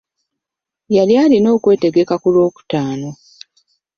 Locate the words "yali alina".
0.95-1.49